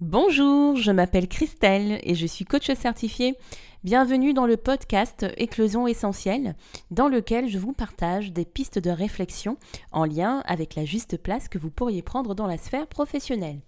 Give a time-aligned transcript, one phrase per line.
[0.00, 3.34] Bonjour, je m'appelle Christelle et je suis coach certifié.
[3.82, 6.54] Bienvenue dans le podcast Éclosion essentielle,
[6.90, 9.56] dans lequel je vous partage des pistes de réflexion
[9.90, 13.60] en lien avec la juste place que vous pourriez prendre dans la sphère professionnelle.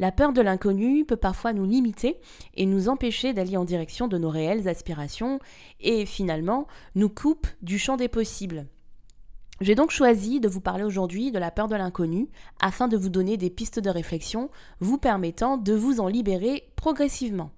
[0.00, 2.18] La peur de l'inconnu peut parfois nous limiter
[2.54, 5.40] et nous empêcher d'aller en direction de nos réelles aspirations
[5.78, 8.64] et finalement nous coupe du champ des possibles.
[9.60, 12.30] J'ai donc choisi de vous parler aujourd'hui de la peur de l'inconnu
[12.62, 17.50] afin de vous donner des pistes de réflexion vous permettant de vous en libérer progressivement.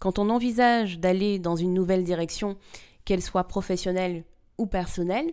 [0.00, 2.56] Quand on envisage d'aller dans une nouvelle direction,
[3.04, 4.24] qu'elle soit professionnelle
[4.58, 5.32] ou personnelle,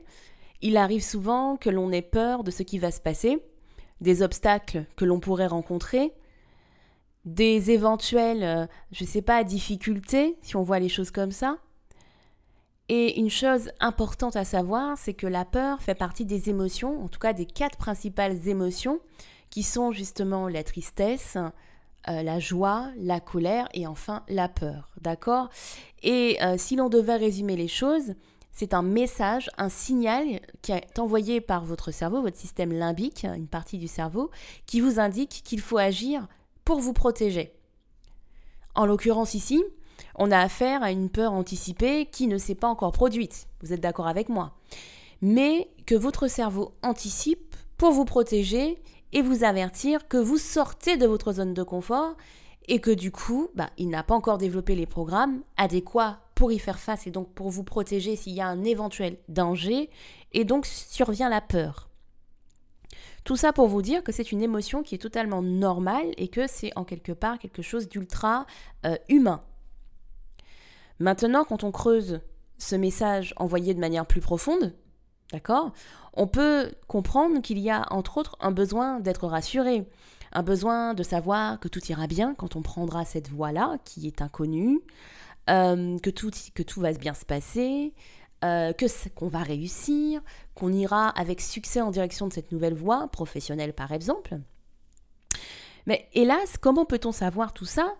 [0.61, 3.43] il arrive souvent que l'on ait peur de ce qui va se passer,
[4.01, 6.13] des obstacles que l'on pourrait rencontrer,
[7.25, 11.57] des éventuelles, euh, je ne sais pas, difficultés, si on voit les choses comme ça.
[12.87, 17.07] Et une chose importante à savoir, c'est que la peur fait partie des émotions, en
[17.07, 18.99] tout cas des quatre principales émotions,
[19.49, 21.37] qui sont justement la tristesse,
[22.07, 24.91] euh, la joie, la colère et enfin la peur.
[25.01, 25.49] D'accord?
[26.03, 28.13] Et euh, si l'on devait résumer les choses,
[28.55, 33.47] c'est un message, un signal qui est envoyé par votre cerveau, votre système limbique, une
[33.47, 34.31] partie du cerveau,
[34.65, 36.25] qui vous indique qu'il faut agir
[36.63, 37.51] pour vous protéger.
[38.73, 39.61] En l'occurrence ici,
[40.15, 43.47] on a affaire à une peur anticipée qui ne s'est pas encore produite.
[43.61, 44.53] Vous êtes d'accord avec moi
[45.21, 51.05] Mais que votre cerveau anticipe pour vous protéger et vous avertir que vous sortez de
[51.05, 52.15] votre zone de confort
[52.69, 56.59] et que du coup, bah, il n'a pas encore développé les programmes adéquats pour y
[56.59, 59.89] faire face et donc pour vous protéger s'il y a un éventuel danger
[60.33, 61.89] et donc survient la peur.
[63.23, 66.45] Tout ça pour vous dire que c'est une émotion qui est totalement normale et que
[66.47, 68.45] c'est en quelque part quelque chose d'ultra
[68.85, 69.41] euh, humain.
[70.99, 72.21] Maintenant, quand on creuse
[72.57, 74.75] ce message envoyé de manière plus profonde,
[75.31, 75.71] d'accord,
[76.13, 79.89] on peut comprendre qu'il y a entre autres un besoin d'être rassuré,
[80.31, 84.21] un besoin de savoir que tout ira bien quand on prendra cette voie-là qui est
[84.21, 84.81] inconnue,
[85.49, 87.93] euh, que, tout, que tout va bien se passer,
[88.43, 90.21] euh, que qu'on va réussir,
[90.53, 94.39] qu'on ira avec succès en direction de cette nouvelle voie, professionnelle par exemple.
[95.85, 97.95] Mais hélas, comment peut-on savoir tout ça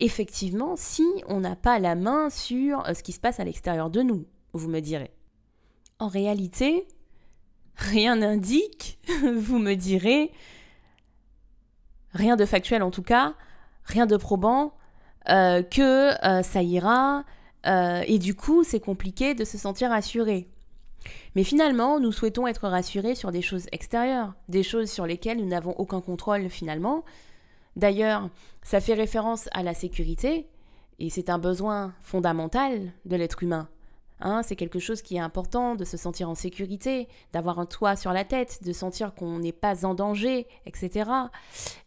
[0.00, 3.90] Effectivement, si on n'a pas la main sur euh, ce qui se passe à l'extérieur
[3.90, 5.10] de nous, vous me direz?
[5.98, 6.86] En réalité,
[7.76, 8.98] rien n'indique,
[9.36, 10.32] vous me direz,
[12.12, 13.34] rien de factuel en tout cas,
[13.84, 14.74] rien de probant,
[15.30, 16.12] euh, que
[16.42, 17.24] ça ira,
[17.66, 20.48] euh, et du coup, c'est compliqué de se sentir rassuré.
[21.34, 25.46] Mais finalement, nous souhaitons être rassurés sur des choses extérieures, des choses sur lesquelles nous
[25.46, 27.04] n'avons aucun contrôle finalement.
[27.76, 28.28] D'ailleurs,
[28.62, 30.48] ça fait référence à la sécurité,
[30.98, 33.68] et c'est un besoin fondamental de l'être humain.
[34.20, 37.94] Hein, c'est quelque chose qui est important de se sentir en sécurité, d'avoir un toit
[37.94, 41.08] sur la tête, de sentir qu'on n'est pas en danger, etc.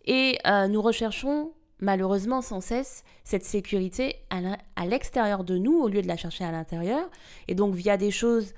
[0.05, 6.01] Et euh, nous recherchons malheureusement sans cesse cette sécurité à l'extérieur de nous au lieu
[6.01, 7.09] de la chercher à l'intérieur,
[7.47, 8.53] et donc via des choses,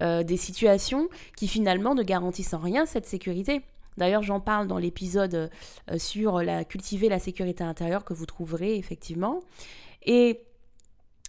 [0.00, 3.62] euh, des situations qui finalement ne garantissent en rien cette sécurité.
[3.98, 5.50] D'ailleurs, j'en parle dans l'épisode
[5.90, 9.40] euh, sur la cultiver la sécurité intérieure que vous trouverez effectivement.
[10.04, 10.40] Et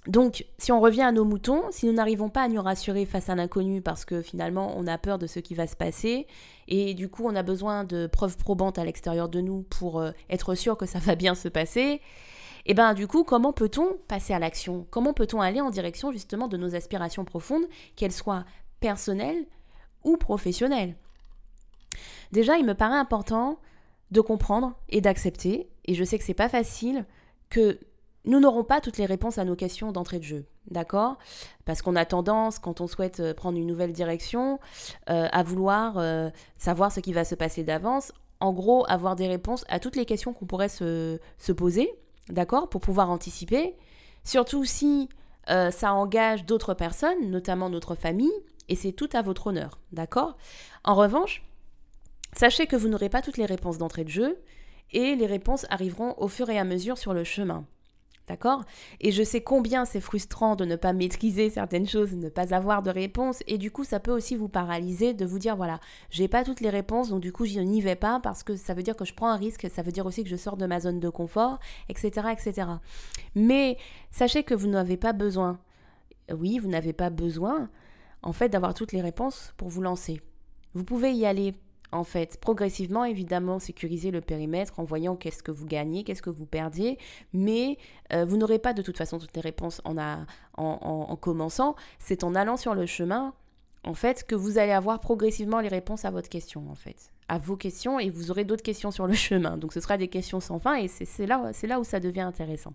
[0.07, 3.29] donc, si on revient à nos moutons, si nous n'arrivons pas à nous rassurer face
[3.29, 6.27] à l'inconnu parce que finalement on a peur de ce qui va se passer
[6.67, 10.11] et du coup on a besoin de preuves probantes à l'extérieur de nous pour euh,
[10.29, 12.01] être sûr que ça va bien se passer,
[12.65, 14.85] et eh bien du coup comment peut-on passer à l'action?
[14.89, 17.65] Comment peut-on aller en direction justement de nos aspirations profondes,
[17.95, 18.45] qu'elles soient
[18.81, 19.45] personnelles
[20.03, 20.95] ou professionnelles?
[22.31, 23.59] Déjà, il me paraît important
[24.11, 27.05] de comprendre et d'accepter, et je sais que c'est pas facile,
[27.49, 27.79] que
[28.25, 31.17] nous n'aurons pas toutes les réponses à nos questions d'entrée de jeu, d'accord?
[31.65, 34.59] Parce qu'on a tendance, quand on souhaite euh, prendre une nouvelle direction,
[35.09, 39.27] euh, à vouloir euh, savoir ce qui va se passer d'avance, en gros, avoir des
[39.27, 41.19] réponses à toutes les questions qu'on pourrait se,
[41.55, 41.93] poser,
[42.29, 42.69] d'accord?
[42.69, 43.75] Pour pouvoir anticiper,
[44.23, 45.09] surtout si
[45.47, 48.31] ça engage d'autres personnes, notamment notre famille,
[48.69, 50.37] et c'est tout à votre honneur, d'accord?
[50.85, 51.43] En revanche,
[52.33, 54.37] sachez que vous n'aurez pas toutes les réponses d'entrée de jeu,
[54.91, 57.65] et les réponses arriveront au fur et à mesure sur le chemin.
[58.27, 58.63] D'accord?
[59.01, 62.53] Et je sais combien c'est frustrant de ne pas maîtriser certaines choses, de ne pas
[62.53, 63.43] avoir de réponse.
[63.47, 66.61] Et du coup, ça peut aussi vous paralyser de vous dire voilà, j'ai pas toutes
[66.61, 69.03] les réponses, donc du coup, je n'y vais pas parce que ça veut dire que
[69.03, 71.09] je prends un risque, ça veut dire aussi que je sors de ma zone de
[71.09, 71.59] confort,
[71.89, 72.27] etc.
[72.31, 72.67] etc.
[73.35, 73.77] Mais
[74.11, 75.59] sachez que vous n'avez pas besoin,
[76.33, 77.69] oui, vous n'avez pas besoin,
[78.21, 80.21] en fait, d'avoir toutes les réponses pour vous lancer.
[80.73, 81.55] Vous pouvez y aller
[81.91, 86.29] en fait, progressivement, évidemment, sécuriser le périmètre en voyant qu'est-ce que vous gagnez, qu'est-ce que
[86.29, 86.97] vous perdiez,
[87.33, 87.77] mais
[88.11, 89.95] euh, vous n'aurez pas de toute façon toutes les réponses en,
[90.57, 91.75] en, commençant.
[91.99, 93.33] C'est en allant sur le chemin,
[93.83, 97.37] en fait, que vous allez avoir progressivement les réponses à votre question, en fait, à
[97.37, 99.57] vos questions, et vous aurez d'autres questions sur le chemin.
[99.57, 102.73] Donc, ce sera des questions sans fin, et c'est là, là où ça devient intéressant.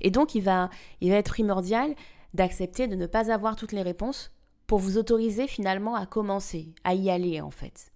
[0.00, 0.70] Et donc, il va,
[1.00, 1.94] il va être primordial
[2.34, 4.32] d'accepter de ne pas avoir toutes les réponses
[4.70, 7.90] pour vous autoriser finalement à commencer, à y aller en fait.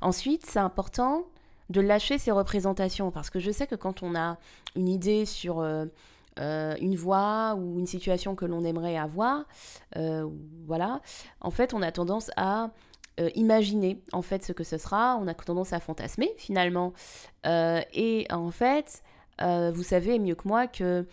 [0.00, 1.26] Ensuite, c'est important
[1.70, 4.38] de lâcher ces représentations parce que je sais que quand on a
[4.74, 5.84] une idée sur euh,
[6.40, 9.44] euh, une voix ou une situation que l'on aimerait avoir,
[9.94, 10.28] euh,
[10.66, 11.00] voilà,
[11.40, 12.70] en fait, on a tendance à
[13.36, 16.92] imaginer en fait ce que ce sera, on a tendance à fantasmer finalement,
[17.44, 19.04] et en fait,
[19.40, 21.06] vous savez mieux que moi que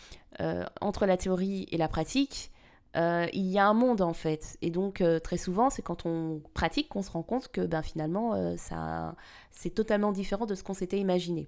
[0.82, 2.51] entre la théorie et la pratique,
[2.98, 4.58] euh, il y a un monde en fait.
[4.62, 7.82] Et donc euh, très souvent, c'est quand on pratique qu'on se rend compte que ben,
[7.82, 9.16] finalement, euh, ça,
[9.52, 11.48] c'est totalement différent de ce qu'on s'était imaginé.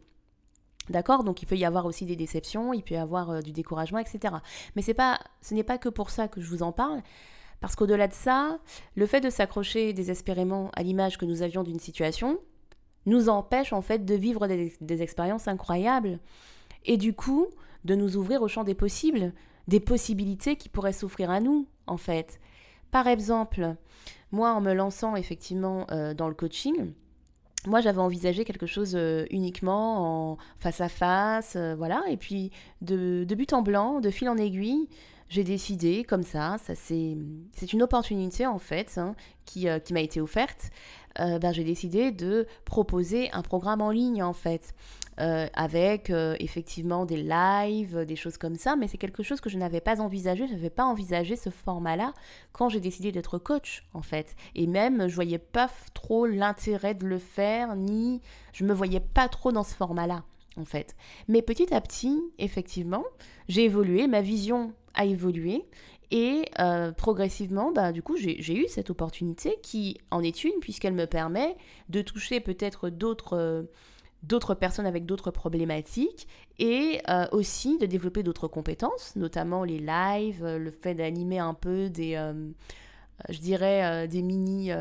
[0.89, 1.23] D'accord?
[1.23, 4.35] Donc il peut y avoir aussi des déceptions, il peut y avoir du découragement, etc.
[4.75, 7.01] Mais pas, ce n'est pas que pour ça que je vous en parle.
[7.61, 8.59] Parce qu'au-delà de ça,
[8.95, 12.39] le fait de s'accrocher désespérément à l'image que nous avions d'une situation
[13.05, 16.19] nous empêche en fait de vivre des expériences incroyables.
[16.85, 17.47] Et du coup,
[17.85, 19.33] de nous ouvrir au champ des possibles,
[19.67, 22.39] des possibilités qui pourraient s'offrir à nous, en fait.
[22.91, 23.75] Par exemple,
[24.31, 26.93] moi, en me lançant effectivement euh, dans le coaching,
[27.65, 32.03] moi, j'avais envisagé quelque chose euh, uniquement en face à face, euh, voilà.
[32.09, 32.51] Et puis,
[32.81, 34.89] de, but en blanc, de fil en aiguille,
[35.33, 37.15] j'ai décidé comme ça, ça c'est,
[37.73, 39.15] une opportunité en fait hein,
[39.45, 40.69] qui, qui m'a été offerte.
[41.17, 44.73] Ben, j'ai décidé de proposer un programme en ligne en fait.
[45.19, 49.49] Euh, avec euh, effectivement des lives, des choses comme ça, mais c'est quelque chose que
[49.49, 52.13] je n'avais pas envisagé, je n'avais pas envisagé ce format-là
[52.51, 54.35] quand j'ai décidé d'être coach en fait.
[54.55, 58.21] Et même, je voyais pas trop l'intérêt de le faire, ni
[58.53, 60.23] je me voyais pas trop dans ce format-là
[60.57, 60.95] en fait.
[61.27, 63.03] Mais petit à petit, effectivement,
[63.47, 65.65] j'ai évolué, ma vision a évolué
[66.11, 70.93] et euh, progressivement, bah, du coup, j'ai eu cette opportunité qui en est une, puisqu'elle
[70.93, 71.55] me permet
[71.89, 73.67] de toucher peut-être d'autres
[74.23, 76.27] d'autres personnes avec d'autres problématiques
[76.57, 81.89] et euh, aussi de développer d'autres compétences, notamment les lives, le fait d'animer un peu
[81.89, 82.33] des, euh,
[83.29, 84.71] je dirais, euh, des mini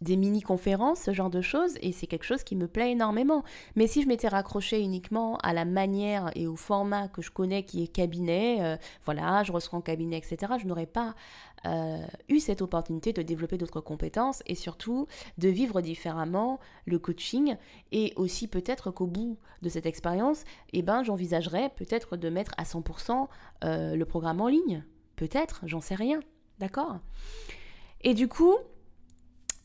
[0.00, 3.44] des mini-conférences, ce genre de choses, et c'est quelque chose qui me plaît énormément.
[3.76, 7.62] Mais si je m'étais raccrochée uniquement à la manière et au format que je connais
[7.62, 11.14] qui est cabinet, euh, voilà, je reçois en cabinet, etc., je n'aurais pas
[11.64, 15.06] euh, eu cette opportunité de développer d'autres compétences et surtout
[15.38, 17.56] de vivre différemment le coaching
[17.90, 22.64] et aussi peut-être qu'au bout de cette expérience, eh ben, j'envisagerais peut-être de mettre à
[22.64, 23.28] 100%
[23.64, 24.84] euh, le programme en ligne.
[25.16, 26.20] Peut-être, j'en sais rien.
[26.58, 26.98] D'accord?
[28.02, 28.56] Et du coup,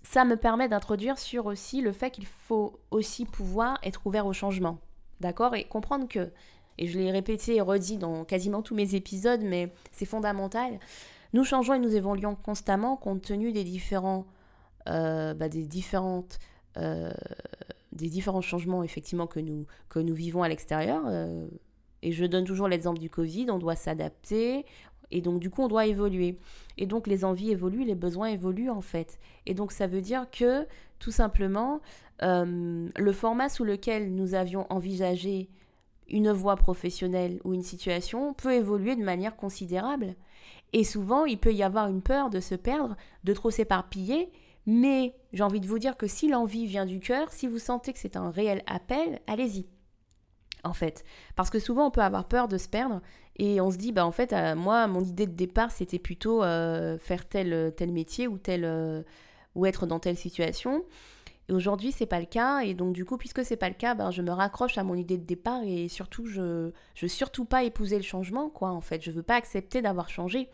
[0.03, 4.33] ça me permet d'introduire sur aussi le fait qu'il faut aussi pouvoir être ouvert au
[4.33, 4.80] changement.
[5.19, 5.56] D'accord?
[5.56, 6.31] Et comprendre que,
[6.77, 10.80] et je l'ai répété et redit dans quasiment tous mes épisodes, mais c'est fondamental,
[11.33, 14.25] nous changeons et nous évoluons constamment compte tenu des différents,
[14.89, 16.39] euh, bah, des différentes,
[16.77, 17.12] euh,
[17.92, 21.03] des différents changements effectivement que nous, que nous vivons à l'extérieur.
[21.06, 21.48] Euh,
[22.01, 24.65] et je donne toujours l'exemple du Covid, on doit s'adapter,
[25.12, 26.39] et donc, du coup, on doit évoluer.
[26.81, 29.19] Et donc, les envies évoluent, les besoins évoluent, en fait.
[29.45, 30.66] Et donc, ça veut dire que,
[30.98, 31.80] tout simplement,
[32.24, 35.48] euh, le format sous lequel nous avions envisagé
[36.10, 40.15] une voie professionnelle ou une situation peut évoluer de manière considérable.
[40.74, 44.32] Et souvent, il peut y avoir une peur de se perdre, de trop s'éparpiller.
[44.65, 47.94] Mais j'ai envie de vous dire que si l'envie vient du cœur, si vous sentez
[47.94, 49.67] que c'est un réel appel, allez-y
[50.63, 51.03] en fait.
[51.36, 53.01] Parce que souvent, on peut avoir peur de se perdre
[53.38, 56.44] et on se dit, bah en fait, euh, moi, mon idée de départ, c'était plutôt
[56.44, 59.01] euh, faire tel, tel métier ou, tel, euh,
[59.56, 60.84] ou être dans telle situation.
[61.50, 62.62] Et aujourd'hui, c'est pas le cas.
[62.62, 64.96] Et donc, du coup, puisque c'est pas le cas, ben, je me raccroche à mon
[64.96, 68.82] idée de départ et surtout, je ne veux surtout pas épouser le changement, quoi, en
[68.82, 69.01] fait.
[69.01, 70.50] Je veux pas accepter d'avoir changé.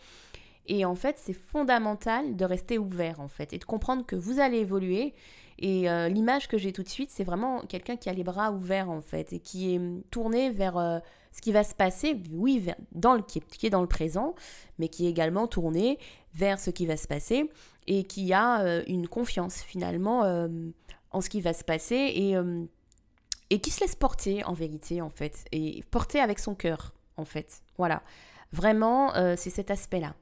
[0.68, 4.40] Et en fait, c'est fondamental de rester ouvert, en fait, et de comprendre que vous
[4.40, 5.14] allez évoluer
[5.60, 8.52] et euh, l'image que j'ai tout de suite, c'est vraiment quelqu'un qui a les bras
[8.52, 11.00] ouverts en fait et qui est tourné vers euh,
[11.32, 14.36] ce qui va se passer, oui, dans le, qui, est, dans le présent,
[14.78, 15.98] mais qui est également tourné
[16.36, 17.50] vers ce qui va se passer
[17.88, 20.22] et qui a euh, une confiance finalement
[21.12, 22.36] en ce qui va se passer et,
[23.50, 27.26] et qui se laisse porter en vérité en fait et porter avec son cœur en
[27.26, 27.62] fait.
[27.78, 28.04] Voilà,
[28.52, 30.16] vraiment, c'est cet aspect-là.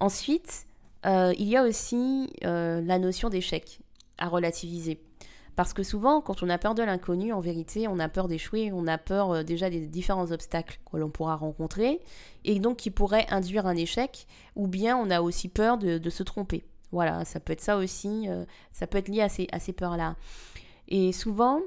[0.00, 0.66] Ensuite,
[1.04, 3.80] il y a aussi la notion d'échec
[4.18, 5.00] à relativiser.
[5.54, 8.72] Parce que souvent, quand on a peur de l'inconnu, en vérité, on a peur d'échouer,
[8.72, 12.00] on a peur euh, déjà des différents obstacles que l'on pourra rencontrer,
[12.44, 16.22] et donc qui pourraient induire un échec, ou bien on a aussi peur de, se
[16.22, 16.64] tromper.
[16.92, 18.28] Voilà, ça peut être ça aussi,
[18.72, 20.14] ça peut être lié à ces, à ces peurs-là.
[20.88, 21.60] Et souvent,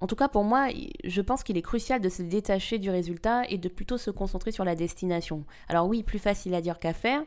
[0.00, 0.68] en tout cas, pour moi,
[1.02, 4.52] je pense qu'il est crucial de se détacher du résultat et de plutôt se concentrer
[4.52, 5.46] sur la destination.
[5.66, 7.22] Alors oui, plus facile à dire qu'à faire.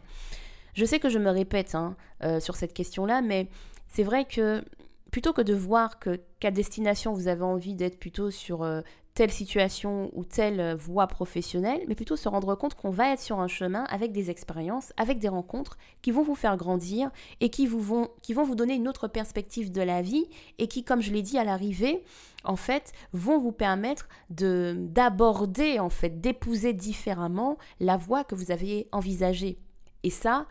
[0.74, 3.48] Je sais que je me répète hein, euh, sur cette question-là, mais
[3.88, 4.63] c'est vrai que
[5.12, 8.82] plutôt que de voir que qu'à destination vous avez envie d'être plutôt sur euh,
[9.17, 13.20] telle situation ou telle euh, voie professionnelle, mais plutôt se rendre compte qu'on va être
[13.20, 17.10] sur un chemin avec des expériences, avec des rencontres qui vont vous faire grandir
[17.41, 20.27] et qui, vous vont, vous donner une autre perspective de la vie
[20.60, 22.03] et qui, comme je l'ai dit à l'arrivée,
[22.44, 28.51] en fait, vont vous permettre de d'aborder, en fait, d'épouser différemment la voie que vous
[28.51, 29.58] aviez envisagée.
[30.07, 30.47] Et ça,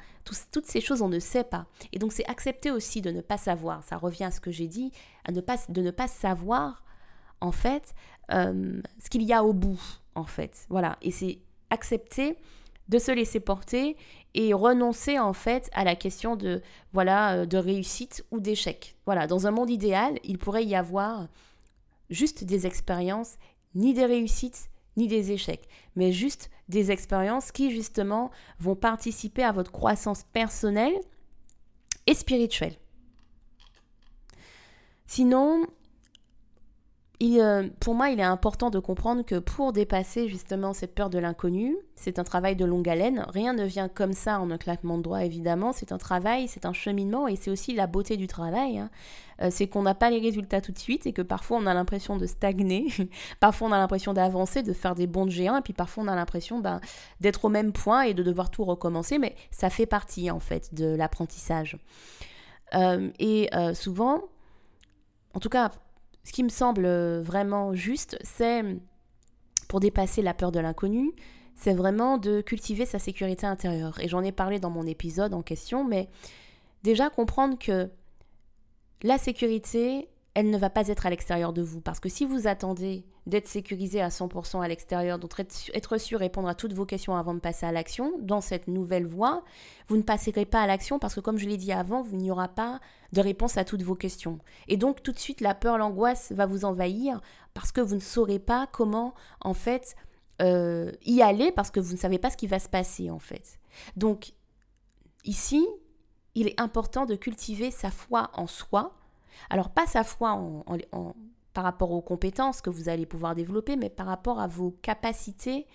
[0.53, 1.65] toutes ces choses, on ne sait pas.
[1.91, 3.83] Et donc, c'est accepter aussi de ne pas savoir.
[3.85, 4.93] Ça revient à ce que j'ai dit,
[5.25, 6.85] à ne pas, de ne pas savoir,
[7.41, 7.95] en fait,
[8.33, 9.81] euh, ce qu'il y a au bout,
[10.15, 10.67] en fait.
[10.69, 10.99] Voilà.
[11.01, 11.39] Et c'est
[11.71, 12.37] accepter
[12.91, 13.97] de se laisser porter
[14.35, 16.61] et renoncer en fait à la question de
[16.93, 18.99] voilà euh, de réussite ou d'échec.
[19.07, 21.29] Voilà, dans un monde idéal, il pourrait y avoir
[22.11, 23.39] juste des expériences,
[23.75, 29.53] ni des réussites ni des échecs, mais juste des expériences qui justement vont participer à
[29.53, 30.99] votre croissance personnelle
[32.07, 32.77] et spirituelle.
[35.07, 35.67] Sinon,
[37.23, 41.19] euh, pour moi, il est important de comprendre que pour dépasser justement cette peur de
[41.19, 43.25] l'inconnu, c'est un travail de longue haleine.
[43.29, 45.73] Rien ne vient comme ça en un claquement de doigts, évidemment.
[45.73, 48.79] C'est un travail, c'est un cheminement et c'est aussi la beauté du travail.
[48.79, 48.91] Hein.
[49.41, 51.73] Euh, c'est qu'on n'a pas les résultats tout de suite et que parfois on a
[51.73, 52.89] l'impression de stagner,
[53.41, 56.09] parfois on a l'impression d'avancer, de faire des bons de géants et puis parfois on
[56.09, 56.81] a l'impression ben,
[57.21, 59.19] d'être au même point et de devoir tout recommencer.
[59.19, 61.79] Mais ça fait partie en fait de l'apprentissage.
[62.75, 64.25] Euh, et souvent,
[65.33, 65.71] en tout cas
[66.27, 68.65] ce qui me semble euh, vraiment juste, c'est,
[69.69, 71.13] pour dépasser la peur de l'inconnu,
[71.55, 74.01] c'est vraiment de cultiver sa sécurité intérieure.
[74.01, 76.09] Et j'en ai parlé dans mon épisode en question, mais
[76.83, 77.89] déjà comprendre que
[79.05, 81.81] la sécurité, elle ne va pas être à l'extérieur de vous.
[81.81, 85.41] Parce que si vous attendez d'être sécurisé à 100% à l'extérieur, d'être
[85.73, 89.07] être sûr répondre à toutes vos questions avant de passer à l'action, dans cette nouvelle
[89.07, 89.45] voie,
[89.89, 92.31] vous ne passerez pas à l'action parce que comme je l'ai dit avant, il n'y
[92.31, 92.81] aura pas
[93.15, 94.39] de réponse à toutes vos questions.
[94.69, 97.23] Et donc tout de suite, la peur, l'angoisse va vous envahir
[97.55, 99.97] parce que vous ne saurez pas comment, en fait,
[100.43, 103.19] euh, y aller parce que vous ne savez pas ce qui va se passer, en
[103.19, 103.59] fait.
[103.97, 104.35] Donc,
[105.25, 105.67] ici,
[106.35, 108.93] il est important de cultiver sa foi en soi,
[109.51, 110.65] alors pas sa foi en,
[111.57, 115.67] par rapport aux compétences que vous allez pouvoir développer, mais par rapport à vos capacités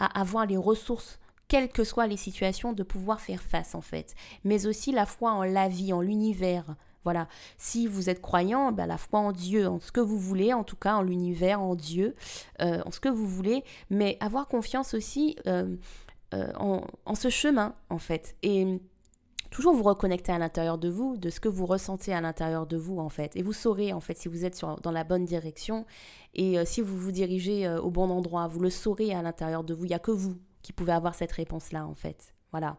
[0.00, 4.14] à avoir les ressources, quelles que soient les situations, de pouvoir faire face en fait.
[4.44, 6.76] Mais aussi la foi en la vie, en l'univers.
[7.04, 7.28] Voilà.
[7.56, 10.64] Si vous êtes croyant, ben, la foi en Dieu, en ce que vous voulez, en
[10.64, 12.14] tout cas en l'univers, en Dieu,
[12.60, 15.76] euh, en ce que vous voulez, mais avoir confiance aussi euh,
[16.34, 18.36] euh, en, en, ce chemin en fait.
[18.42, 18.80] Et
[19.50, 22.76] toujours vous reconnecter à l'intérieur de vous, de ce que vous ressentez à l'intérieur de
[22.76, 23.34] vous en fait.
[23.36, 25.86] Et vous saurez en fait si vous êtes dans la bonne direction
[26.34, 29.64] et euh, si vous vous dirigez euh, au bon endroit, vous le saurez à l'intérieur
[29.64, 29.84] de vous.
[29.84, 32.34] Il n'y a que vous qui pouvez avoir cette réponse-là en fait.
[32.50, 32.76] Voilà.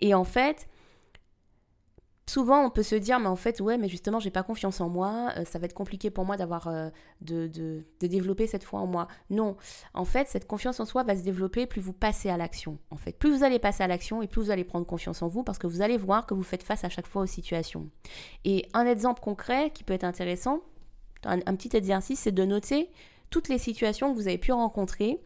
[0.00, 0.68] Et en fait,
[2.30, 4.88] souvent on peut se dire mais en fait ouais mais justement j'ai pas confiance en
[4.88, 6.88] moi euh, ça va être compliqué pour moi d'avoir euh,
[7.20, 9.08] de, de, développer cette foi en moi.
[9.30, 9.56] Non.
[9.94, 12.96] En fait cette confiance en soi va se développer plus vous passez à l'action en
[12.96, 13.18] fait.
[13.18, 15.58] Plus vous allez passer à l'action et plus vous allez prendre confiance en vous parce
[15.58, 17.88] que vous allez voir que vous faites face à chaque fois aux situations.
[18.44, 20.60] Et un exemple concret qui peut être intéressant
[21.24, 22.88] un petit exercice c'est de noter
[23.28, 25.20] toutes les situations que vous avez pu rencontrer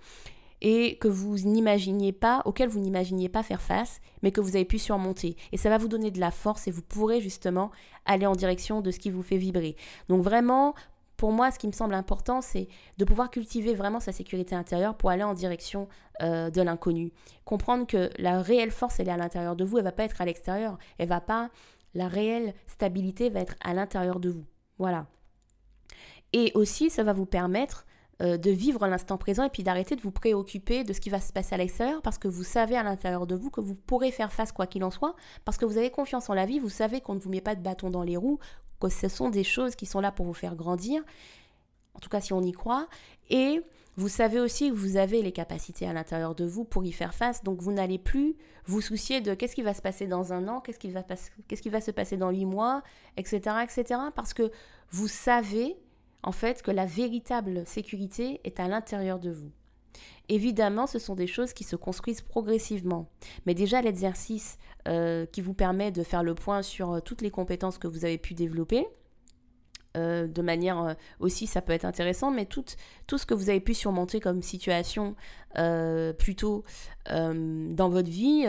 [0.67, 4.65] et que vous n'imaginiez pas, auquel vous n'imaginiez pas faire face, mais que vous avez
[4.65, 5.37] pu surmonter.
[5.53, 7.71] Et ça va vous donner de la force et vous pourrez justement
[8.07, 9.77] aller en direction de ce qui vous fait vibrer.
[10.09, 10.75] Donc vraiment,
[11.19, 12.67] pour moi, ce qui me semble important, c'est
[12.97, 15.87] de pouvoir cultiver vraiment sa sécurité intérieure pour aller en direction
[16.23, 17.13] euh, de l'inconnu.
[17.45, 20.23] Comprendre que la réelle force, elle est à l'intérieur de vous, elle va pas être
[20.23, 20.79] à l'extérieur.
[20.97, 21.51] Elle va pas,
[21.93, 24.47] la réelle stabilité va être à l'intérieur de vous.
[24.79, 25.09] Voilà.
[26.33, 27.85] Et aussi, ça va vous permettre
[28.23, 31.21] euh, de vivre l'instant présent et puis d'arrêter de vous préoccuper de ce qui va
[31.21, 34.13] se passer à l'extérieur parce que vous savez à l'intérieur de vous que vous pourrez
[34.13, 36.69] faire face quoi qu'il en soit parce que vous avez confiance en la vie, vous
[36.69, 38.39] savez qu'on ne vous met pas de bâton dans les roues,
[38.81, 41.03] que ce sont des choses qui sont là pour vous faire grandir,
[41.95, 42.87] en tout cas si on y croit,
[43.31, 43.61] et
[43.97, 47.15] vous savez aussi que vous avez les capacités à l'intérieur de vous pour y faire
[47.15, 50.49] face, donc vous n'allez plus vous soucier de qu'est-ce qui va se passer dans un
[50.49, 52.83] an, qu'est-ce qui va, qu'est-ce qui va se passer dans huit mois,
[53.17, 54.51] etc., etc., parce que
[54.91, 55.77] vous savez
[56.25, 59.51] en fait que la véritable sécurité est à l'intérieur de vous.
[60.29, 63.09] Évidemment, ce sont des choses qui se construisent progressivement.
[63.45, 67.31] Mais déjà, l'exercice euh, qui vous permet de faire le point sur euh, toutes les
[67.31, 68.87] compétences que vous avez pu développer,
[69.97, 73.75] euh, de manière aussi, ça peut être intéressant, mais tout, ce que vous avez pu
[73.75, 75.15] surmonter comme situation
[76.19, 76.65] plutôt
[77.07, 78.45] dans votre vie,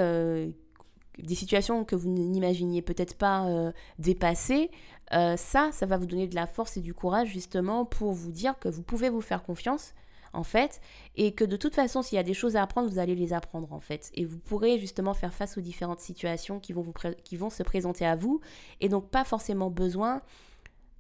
[1.20, 4.72] des situations que vous n'imaginiez peut-être pas dépasser,
[5.14, 8.32] euh, ça, ça va vous donner de la force et du courage justement pour vous
[8.32, 9.94] dire que vous pouvez vous faire confiance
[10.34, 10.82] en fait,
[11.16, 13.32] et que de toute façon, s'il y a des choses à apprendre, vous allez les
[13.32, 16.94] apprendre en fait, et vous pourrez justement faire face aux différentes situations qui vont, vous
[17.24, 18.42] qui vont se présenter à vous,
[18.82, 20.22] et donc pas forcément besoin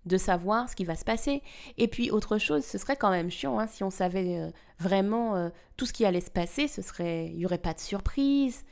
[0.06, 1.42] de savoir ce qui va se passer.
[1.78, 5.52] Et puis autre chose, ce serait quand même chiant hein, si on savait euh, vraiment
[5.76, 8.64] tout ce qui allait se passer, ce serait, il y aurait pas de surprise,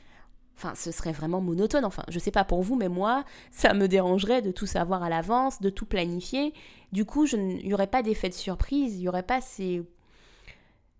[0.56, 1.84] Enfin, ce serait vraiment monotone.
[1.84, 5.08] Enfin, je sais pas pour vous, mais moi, ça me dérangerait de tout savoir à
[5.08, 6.54] l'avance, de tout planifier.
[6.92, 9.82] Du coup, il n'y aurait pas d'effet de surprise, il n'y aurait pas ces,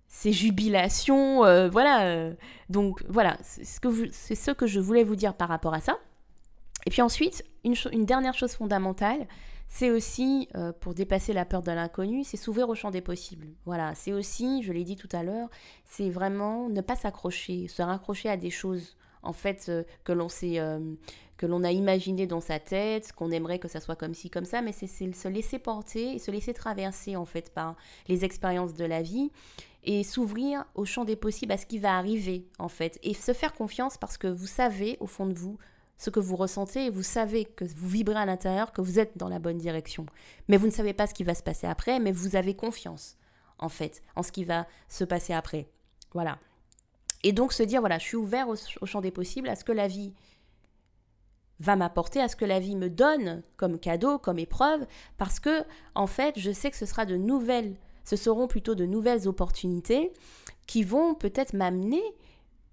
[0.09, 1.45] ces jubilations.
[1.45, 2.07] Euh, voilà.
[2.07, 2.35] Euh.
[2.69, 5.99] donc, voilà, c'est ce, que ce que je voulais vous dire par rapport à ça.
[6.87, 9.27] Et puis ensuite, une, une dernière chose fondamentale,
[9.69, 13.49] c'est aussi, euh, pour dépasser la peur de l'inconnu, c'est s'ouvrir au champ des possibles.
[13.65, 15.49] Voilà, c'est aussi, je l'ai dit tout à l'heure,
[15.85, 20.29] c'est vraiment ne pas s'accrocher, se raccrocher à des choses en fait euh, que l'on
[20.45, 20.95] euh,
[21.37, 24.45] que l'on a imaginé dans sa tête, qu'on aimerait que ça soit comme ci comme
[24.45, 27.77] ça, mais c'est se laisser porter et se laisser traverser en fait par
[28.09, 29.31] les expériences de la vie
[29.83, 33.33] et s'ouvrir au champ des possibles à ce qui va arriver en fait et se
[33.33, 35.59] faire confiance parce que vous savez au fond de vous
[35.97, 39.29] ce que vous ressentez vous savez que vous vibrez à l'intérieur, que vous êtes dans
[39.29, 40.07] la bonne direction.
[40.49, 43.17] Mais vous ne savez pas ce qui va se passer après, mais vous avez confiance
[43.59, 45.69] en fait en ce qui va se passer après.
[46.13, 46.39] Voilà.
[47.25, 49.73] Et donc se dire, voilà, je suis ouvert au, champ des possibles, à ce que
[49.73, 50.13] la vie
[51.59, 55.65] va m'apporter, à ce que la vie me donne comme cadeau, comme épreuve, parce que,
[55.95, 60.13] en fait, je sais que ce sera de nouvelles, ce seront plutôt de nouvelles opportunités
[60.67, 62.03] qui vont peut-être m'amener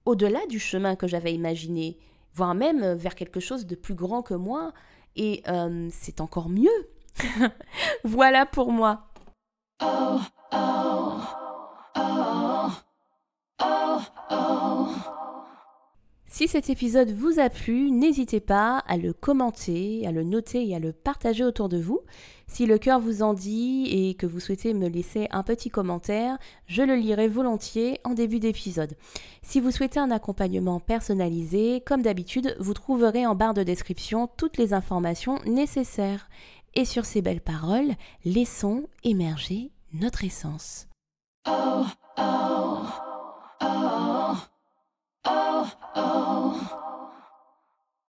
[0.05, 1.98] au-delà du chemin que j'avais imaginé,
[2.34, 4.74] voire même vers quelque chose de plus grand que moi,
[5.15, 6.89] et euh, c'est encore mieux.
[8.03, 9.08] voilà pour moi.
[9.81, 10.20] Oh,
[10.51, 11.22] oh,
[11.96, 12.72] oh.
[16.41, 20.75] Si cet épisode vous a plu, n'hésitez pas à le commenter, à le noter et
[20.75, 22.00] à le partager autour de vous.
[22.48, 26.39] Si le cœur vous en dit et que vous souhaitez me laisser un petit commentaire,
[26.65, 28.95] je le lirai volontiers en début d'épisode.
[29.43, 34.58] Si vous souhaitez un accompagnement personnalisé, comme d'habitude, vous trouverez en barre de description toutes
[34.58, 36.30] les informations nécessaires.
[36.76, 37.91] Et sur ces belles paroles,
[38.24, 40.88] laissons émerger notre essence.
[43.62, 44.47] oh,
[45.26, 46.90] oh, oh.